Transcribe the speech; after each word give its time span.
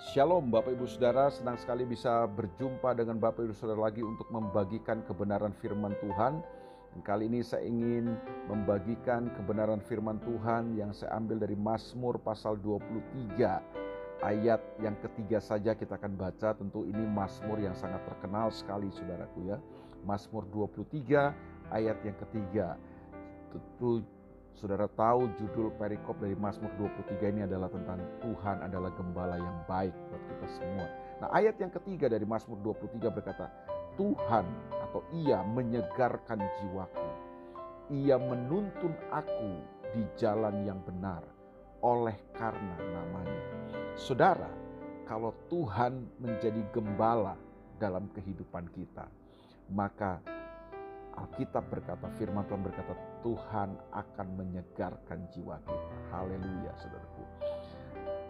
Shalom 0.00 0.48
Bapak 0.48 0.72
Ibu 0.72 0.88
Saudara, 0.88 1.28
senang 1.28 1.60
sekali 1.60 1.84
bisa 1.84 2.24
berjumpa 2.24 2.96
dengan 2.96 3.20
Bapak 3.20 3.44
Ibu 3.44 3.52
Saudara 3.52 3.84
lagi 3.84 4.00
untuk 4.00 4.32
membagikan 4.32 5.04
kebenaran 5.04 5.52
firman 5.60 5.92
Tuhan. 6.00 6.40
Dan 6.96 7.00
kali 7.04 7.28
ini 7.28 7.44
saya 7.44 7.68
ingin 7.68 8.16
membagikan 8.48 9.28
kebenaran 9.36 9.76
firman 9.84 10.16
Tuhan 10.24 10.72
yang 10.72 10.96
saya 10.96 11.20
ambil 11.20 11.44
dari 11.44 11.52
Mazmur 11.52 12.16
pasal 12.16 12.56
23 12.64 14.24
ayat 14.24 14.64
yang 14.80 14.96
ketiga 15.04 15.36
saja 15.36 15.76
kita 15.76 16.00
akan 16.00 16.16
baca. 16.16 16.56
Tentu 16.56 16.88
ini 16.88 17.04
Mazmur 17.04 17.60
yang 17.60 17.76
sangat 17.76 18.00
terkenal 18.08 18.48
sekali 18.56 18.88
saudaraku 18.88 19.52
ya. 19.52 19.60
Mazmur 20.08 20.48
23 20.48 21.76
ayat 21.76 22.00
yang 22.08 22.16
ketiga. 22.24 22.80
Tentu 23.52 24.00
Saudara 24.54 24.90
tahu 24.90 25.30
judul 25.40 25.72
perikop 25.78 26.20
dari 26.20 26.36
Mazmur 26.36 26.68
23 26.76 27.32
ini 27.32 27.40
adalah 27.48 27.72
tentang 27.72 28.02
Tuhan 28.20 28.60
adalah 28.60 28.92
gembala 28.92 29.36
yang 29.40 29.58
baik 29.64 29.94
buat 30.10 30.22
kita 30.28 30.46
semua. 30.60 30.86
Nah 31.22 31.28
ayat 31.32 31.56
yang 31.56 31.72
ketiga 31.72 32.12
dari 32.12 32.28
Mazmur 32.28 32.60
23 32.60 33.08
berkata, 33.08 33.48
Tuhan 33.96 34.46
atau 34.88 35.00
ia 35.12 35.40
menyegarkan 35.44 36.40
jiwaku. 36.60 37.10
Ia 37.90 38.16
menuntun 38.18 38.94
aku 39.10 39.52
di 39.90 40.02
jalan 40.14 40.62
yang 40.62 40.78
benar 40.86 41.26
oleh 41.82 42.14
karena 42.36 42.76
namanya. 42.78 43.42
Saudara, 43.96 44.48
kalau 45.08 45.34
Tuhan 45.50 46.06
menjadi 46.22 46.62
gembala 46.70 47.34
dalam 47.82 48.06
kehidupan 48.14 48.70
kita, 48.70 49.08
maka 49.72 50.22
Alkitab 51.16 51.66
berkata, 51.70 52.06
firman 52.14 52.46
Tuhan 52.46 52.62
berkata, 52.62 52.94
Tuhan 53.26 53.74
akan 53.90 54.28
menyegarkan 54.38 55.26
jiwa 55.34 55.58
kita. 55.66 55.94
Haleluya, 56.14 56.72
saudaraku. 56.78 57.24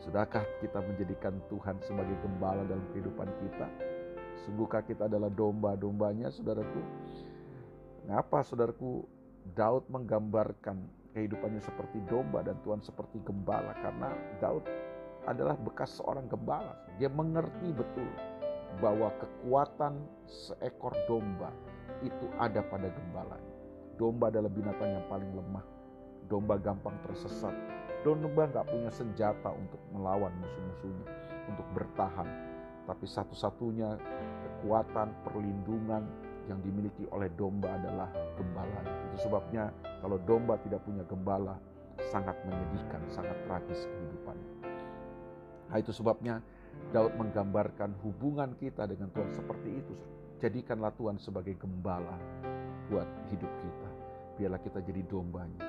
Sudahkah 0.00 0.44
kita 0.64 0.80
menjadikan 0.80 1.36
Tuhan 1.52 1.76
sebagai 1.84 2.16
gembala 2.24 2.64
dalam 2.64 2.84
kehidupan 2.96 3.28
kita? 3.44 3.68
Sungguhkah 4.48 4.80
kita 4.88 5.12
adalah 5.12 5.28
domba-dombanya, 5.28 6.32
saudaraku? 6.32 6.80
Mengapa, 8.08 8.40
saudaraku, 8.40 9.04
Daud 9.52 9.84
menggambarkan 9.92 10.80
kehidupannya 11.12 11.60
seperti 11.60 12.00
domba 12.08 12.40
dan 12.40 12.56
Tuhan 12.64 12.80
seperti 12.80 13.20
gembala? 13.20 13.76
Karena 13.84 14.08
Daud 14.40 14.64
adalah 15.28 15.54
bekas 15.60 16.00
seorang 16.00 16.24
gembala. 16.32 16.72
Dia 16.96 17.12
mengerti 17.12 17.76
betul 17.76 18.08
bahwa 18.80 19.10
kekuatan 19.18 20.00
seekor 20.24 20.94
domba 21.10 21.50
itu 22.04 22.26
ada 22.40 22.60
pada 22.64 22.88
gembala. 22.88 23.36
Domba 24.00 24.32
adalah 24.32 24.48
binatang 24.48 24.90
yang 24.96 25.04
paling 25.12 25.30
lemah. 25.36 25.64
Domba 26.28 26.56
gampang 26.56 26.96
tersesat. 27.04 27.52
Domba 28.00 28.48
nggak 28.48 28.66
punya 28.68 28.88
senjata 28.88 29.52
untuk 29.52 29.80
melawan 29.92 30.32
musuh-musuhnya, 30.40 31.06
untuk 31.52 31.66
bertahan. 31.76 32.28
Tapi 32.88 33.04
satu-satunya 33.04 34.00
kekuatan 34.40 35.12
perlindungan 35.28 36.08
yang 36.48 36.58
dimiliki 36.64 37.04
oleh 37.12 37.28
domba 37.36 37.76
adalah 37.76 38.08
gembala. 38.40 38.80
Itu 39.12 39.28
sebabnya 39.28 39.68
kalau 40.00 40.16
domba 40.24 40.56
tidak 40.64 40.80
punya 40.88 41.04
gembala, 41.04 41.60
sangat 42.08 42.34
menyedihkan, 42.48 43.04
sangat 43.12 43.36
tragis 43.44 43.84
kehidupannya. 43.84 44.52
Nah 45.70 45.76
itu 45.78 45.92
sebabnya 45.92 46.40
Daud 46.90 47.14
menggambarkan 47.14 47.94
hubungan 48.02 48.58
kita 48.58 48.86
dengan 48.90 49.14
Tuhan 49.14 49.30
seperti 49.30 49.70
itu. 49.78 49.94
Jadikanlah 50.42 50.90
Tuhan 50.98 51.20
sebagai 51.22 51.54
gembala 51.54 52.18
buat 52.90 53.06
hidup 53.30 53.52
kita. 53.62 53.88
Biarlah 54.40 54.60
kita 54.64 54.78
jadi 54.82 55.04
dombanya. 55.06 55.62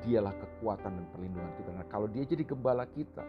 Dialah 0.00 0.32
kekuatan 0.32 0.96
dan 0.96 1.06
perlindungan 1.12 1.52
kita. 1.60 1.70
Nah, 1.76 1.86
kalau 1.92 2.08
dia 2.08 2.24
jadi 2.24 2.42
gembala 2.42 2.88
kita, 2.88 3.22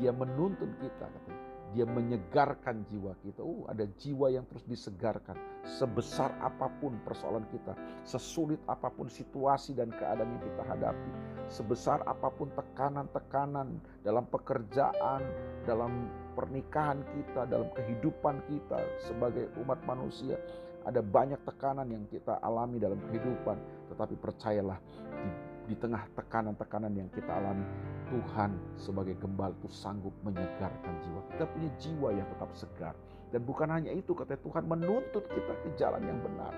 dia 0.00 0.10
menuntun 0.10 0.72
kita, 0.80 1.06
katanya. 1.06 1.47
Dia 1.76 1.84
menyegarkan 1.84 2.84
jiwa 2.88 3.12
kita. 3.20 3.44
Uh, 3.44 3.68
ada 3.68 3.84
jiwa 4.00 4.32
yang 4.32 4.44
terus 4.48 4.64
disegarkan. 4.64 5.36
Sebesar 5.66 6.32
apa 6.40 6.72
pun 6.80 6.96
persoalan 7.04 7.44
kita, 7.52 7.76
sesulit 8.08 8.56
apa 8.64 8.88
pun 8.88 9.08
situasi 9.08 9.76
dan 9.76 9.92
keadaan 9.92 10.32
yang 10.32 10.44
kita 10.48 10.62
hadapi, 10.64 11.10
sebesar 11.52 12.00
apa 12.08 12.32
pun 12.32 12.48
tekanan-tekanan 12.56 13.76
dalam 14.00 14.24
pekerjaan, 14.32 15.20
dalam 15.68 16.08
pernikahan 16.32 17.04
kita, 17.12 17.44
dalam 17.44 17.68
kehidupan 17.76 18.40
kita 18.48 18.80
sebagai 19.04 19.52
umat 19.60 19.76
manusia, 19.84 20.40
ada 20.88 21.04
banyak 21.04 21.38
tekanan 21.44 21.84
yang 21.92 22.08
kita 22.08 22.40
alami 22.40 22.80
dalam 22.80 22.96
kehidupan, 23.12 23.60
tetapi 23.92 24.16
percayalah 24.16 24.80
di 25.20 25.48
di 25.68 25.76
tengah 25.76 26.00
tekanan-tekanan 26.16 26.96
yang 26.96 27.12
kita 27.12 27.28
alami, 27.28 27.60
Tuhan 28.08 28.56
sebagai 28.80 29.14
gembala 29.20 29.52
itu 29.52 29.68
sanggup 29.68 30.12
menyegarkan 30.24 30.94
jiwa. 31.04 31.20
Kita 31.36 31.44
punya 31.48 31.70
jiwa 31.76 32.08
yang 32.16 32.26
tetap 32.32 32.50
segar. 32.56 32.94
Dan 33.28 33.44
bukan 33.44 33.68
hanya 33.68 33.92
itu, 33.92 34.16
kata 34.16 34.40
Tuhan 34.40 34.64
menuntut 34.64 35.24
kita 35.28 35.52
ke 35.60 35.68
jalan 35.76 36.00
yang 36.00 36.16
benar. 36.24 36.52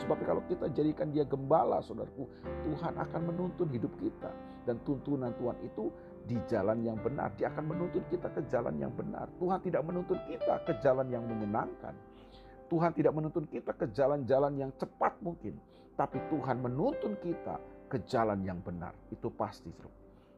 Sebab 0.00 0.18
kalau 0.26 0.42
kita 0.48 0.72
jadikan 0.72 1.12
dia 1.12 1.22
gembala, 1.22 1.78
saudaraku, 1.84 2.26
Tuhan 2.66 2.96
akan 2.96 3.20
menuntun 3.30 3.68
hidup 3.70 3.92
kita. 4.00 4.32
Dan 4.64 4.80
tuntunan 4.88 5.36
Tuhan 5.36 5.60
itu 5.60 5.92
di 6.24 6.40
jalan 6.48 6.80
yang 6.80 6.96
benar. 7.04 7.28
Dia 7.36 7.52
akan 7.52 7.64
menuntun 7.68 8.02
kita 8.08 8.32
ke 8.32 8.40
jalan 8.48 8.74
yang 8.80 8.90
benar. 8.96 9.28
Tuhan 9.36 9.60
tidak 9.60 9.84
menuntun 9.84 10.18
kita 10.24 10.54
ke 10.64 10.72
jalan 10.80 11.06
yang 11.12 11.28
menyenangkan. 11.28 11.92
Tuhan 12.72 12.96
tidak 12.96 13.12
menuntun 13.12 13.44
kita 13.44 13.76
ke 13.76 13.86
jalan-jalan 13.92 14.56
yang 14.56 14.72
cepat 14.80 15.20
mungkin. 15.20 15.60
Tapi 15.94 16.18
Tuhan 16.32 16.64
menuntun 16.64 17.14
kita 17.20 17.60
ke 17.92 18.00
jalan 18.08 18.40
yang 18.42 18.58
benar. 18.64 18.96
Itu 19.12 19.28
pasti, 19.30 19.68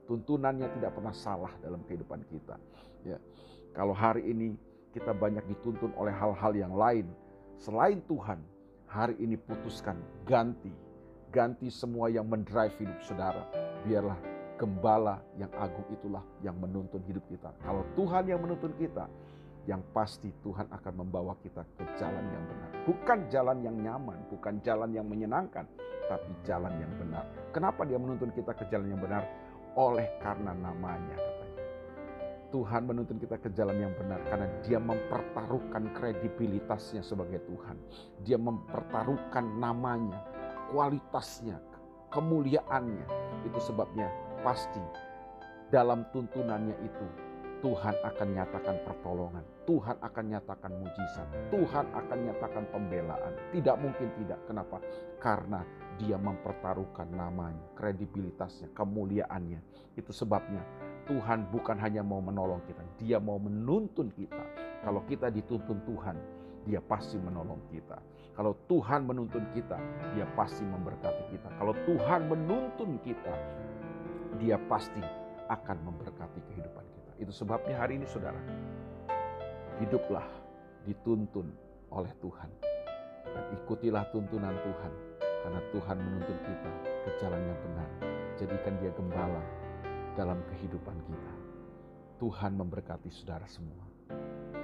Tuntunannya 0.06 0.70
tidak 0.78 0.94
pernah 0.94 1.14
salah 1.14 1.52
dalam 1.58 1.82
kehidupan 1.84 2.22
kita. 2.30 2.56
Ya. 3.02 3.18
Kalau 3.74 3.92
hari 3.92 4.26
ini 4.30 4.54
kita 4.94 5.12
banyak 5.12 5.44
dituntun 5.50 5.92
oleh 5.98 6.14
hal-hal 6.14 6.52
yang 6.56 6.72
lain 6.72 7.10
selain 7.58 8.00
Tuhan, 8.06 8.40
hari 8.86 9.18
ini 9.18 9.36
putuskan 9.36 9.98
ganti, 10.24 10.72
ganti 11.34 11.68
semua 11.68 12.08
yang 12.08 12.24
mendrive 12.24 12.72
hidup 12.78 12.98
saudara. 13.02 13.44
Biarlah 13.84 14.16
gembala 14.56 15.20
yang 15.36 15.52
agung 15.58 15.84
itulah 15.92 16.24
yang 16.40 16.56
menuntun 16.56 17.04
hidup 17.04 17.22
kita. 17.28 17.52
Kalau 17.60 17.84
Tuhan 17.92 18.24
yang 18.30 18.40
menuntun 18.40 18.72
kita, 18.80 19.04
yang 19.66 19.82
pasti 19.90 20.30
Tuhan 20.46 20.70
akan 20.70 20.94
membawa 20.94 21.34
kita 21.42 21.66
ke 21.76 21.84
jalan 21.98 22.24
yang 22.30 22.44
benar. 22.46 22.70
Bukan 22.86 23.18
jalan 23.28 23.58
yang 23.66 23.76
nyaman, 23.76 24.18
bukan 24.30 24.62
jalan 24.62 24.94
yang 24.94 25.04
menyenangkan, 25.04 25.66
tapi 26.06 26.30
jalan 26.46 26.70
yang 26.78 26.92
benar. 26.96 27.26
Kenapa 27.50 27.82
dia 27.82 27.98
menuntun 27.98 28.30
kita 28.30 28.54
ke 28.54 28.64
jalan 28.70 28.94
yang 28.94 29.02
benar? 29.02 29.26
Oleh 29.76 30.08
karena 30.24 30.56
namanya 30.56 31.20
katanya. 31.20 31.64
Tuhan 32.48 32.82
menuntun 32.88 33.20
kita 33.20 33.36
ke 33.36 33.52
jalan 33.52 33.76
yang 33.76 33.92
benar 34.00 34.24
karena 34.24 34.48
dia 34.64 34.80
mempertaruhkan 34.80 35.92
kredibilitasnya 35.92 37.04
sebagai 37.04 37.44
Tuhan. 37.44 37.76
Dia 38.24 38.40
mempertaruhkan 38.40 39.60
namanya, 39.60 40.16
kualitasnya, 40.72 41.60
kemuliaannya. 42.08 43.06
Itu 43.44 43.60
sebabnya 43.60 44.08
pasti 44.40 44.80
dalam 45.68 46.08
tuntunannya 46.14 46.78
itu 46.80 47.25
Tuhan 47.64 47.96
akan 48.04 48.28
nyatakan 48.36 48.76
pertolongan, 48.84 49.44
Tuhan 49.64 49.96
akan 50.04 50.24
nyatakan 50.28 50.72
mujizat, 50.76 51.28
Tuhan 51.48 51.86
akan 51.88 52.18
nyatakan 52.28 52.64
pembelaan. 52.68 53.32
Tidak 53.50 53.76
mungkin 53.80 54.08
tidak. 54.20 54.38
Kenapa? 54.44 54.76
Karena 55.16 55.64
dia 55.96 56.20
mempertaruhkan 56.20 57.08
namanya, 57.08 57.64
kredibilitasnya, 57.72 58.68
kemuliaannya. 58.76 59.60
Itu 59.96 60.12
sebabnya 60.12 60.60
Tuhan 61.08 61.48
bukan 61.48 61.80
hanya 61.80 62.04
mau 62.04 62.20
menolong 62.20 62.60
kita, 62.68 62.82
dia 63.00 63.16
mau 63.16 63.40
menuntun 63.40 64.12
kita. 64.12 64.44
Kalau 64.84 65.02
kita 65.08 65.32
dituntun 65.32 65.80
Tuhan, 65.88 66.16
dia 66.68 66.82
pasti 66.84 67.16
menolong 67.16 67.62
kita. 67.72 67.98
Kalau 68.36 68.52
Tuhan 68.68 69.08
menuntun 69.08 69.48
kita, 69.56 69.80
dia 70.12 70.28
pasti 70.36 70.60
memberkati 70.60 71.32
kita. 71.32 71.48
Kalau 71.56 71.72
Tuhan 71.88 72.28
menuntun 72.28 73.00
kita, 73.00 73.34
dia 74.36 74.60
pasti 74.68 75.00
akan 75.48 75.76
memberkati 75.88 76.40
kehidupan. 76.52 76.85
Itu 77.16 77.32
sebabnya 77.32 77.80
hari 77.80 77.96
ini 77.96 78.04
saudara, 78.04 78.38
hiduplah 79.80 80.24
dituntun 80.84 81.48
oleh 81.92 82.12
Tuhan. 82.20 82.50
Dan 83.26 83.44
ikutilah 83.56 84.08
tuntunan 84.12 84.54
Tuhan 84.64 84.92
karena 85.44 85.60
Tuhan 85.72 85.96
menuntun 86.00 86.38
kita 86.40 86.72
ke 87.04 87.10
jalan 87.20 87.40
yang 87.40 87.58
benar. 87.64 87.90
Jadikan 88.36 88.74
dia 88.80 88.92
gembala 88.92 89.42
dalam 90.16 90.40
kehidupan 90.52 90.96
kita. 91.04 91.32
Tuhan 92.16 92.56
memberkati 92.56 93.12
saudara 93.12 93.44
semua. 93.44 93.84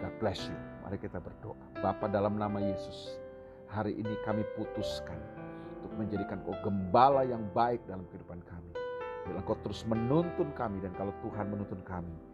God 0.01 0.15
bless 0.21 0.49
you. 0.49 0.57
Mari 0.85 0.97
kita 0.97 1.21
berdoa. 1.21 1.57
Bapa 1.85 2.09
dalam 2.09 2.41
nama 2.41 2.59
Yesus, 2.61 3.21
hari 3.69 3.97
ini 3.97 4.13
kami 4.25 4.45
putuskan 4.57 5.21
untuk 5.85 5.93
menjadikan 6.01 6.41
kau 6.45 6.57
gembala 6.65 7.25
yang 7.29 7.45
baik 7.53 7.85
dalam 7.85 8.09
kehidupan 8.09 8.41
kami. 8.49 8.73
Bila 9.29 9.41
kau 9.45 9.57
terus 9.61 9.85
menuntun 9.85 10.51
kami 10.57 10.81
dan 10.81 10.97
kalau 10.97 11.13
Tuhan 11.21 11.53
menuntun 11.53 11.85
kami, 11.85 12.32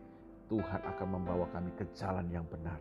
Tuhan 0.48 0.80
akan 0.80 1.08
membawa 1.12 1.44
kami 1.52 1.70
ke 1.76 1.84
jalan 1.92 2.24
yang 2.32 2.48
benar. 2.48 2.80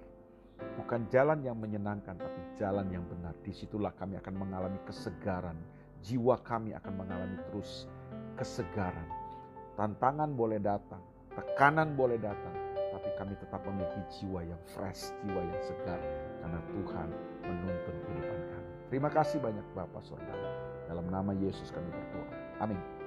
Bukan 0.80 1.06
jalan 1.12 1.44
yang 1.44 1.60
menyenangkan, 1.60 2.18
tapi 2.18 2.40
jalan 2.58 2.88
yang 2.90 3.04
benar. 3.06 3.36
Di 3.44 3.54
situlah 3.54 3.94
kami 3.94 4.18
akan 4.18 4.34
mengalami 4.34 4.80
kesegaran. 4.88 5.60
Jiwa 6.02 6.40
kami 6.42 6.74
akan 6.74 6.94
mengalami 6.96 7.38
terus 7.52 7.86
kesegaran. 8.40 9.06
Tantangan 9.76 10.34
boleh 10.34 10.58
datang, 10.58 11.04
tekanan 11.36 11.94
boleh 11.94 12.18
datang, 12.18 12.56
tapi 12.98 13.10
kami 13.20 13.34
tetap 13.38 13.62
memiliki 13.68 14.02
jiwa 14.18 14.42
yang 14.42 14.62
fresh, 14.74 15.14
jiwa 15.22 15.38
yang 15.38 15.62
segar 15.62 16.02
karena 16.42 16.60
Tuhan 16.74 17.08
menuntun 17.46 17.96
kehidupan 18.08 18.42
kami. 18.50 18.70
Terima 18.90 19.10
kasih 19.12 19.38
banyak 19.38 19.66
Bapak 19.78 20.02
Saudara. 20.02 20.50
Dalam 20.88 21.12
nama 21.12 21.36
Yesus 21.36 21.70
kami 21.70 21.92
berdoa. 21.92 22.34
Amin. 22.64 23.07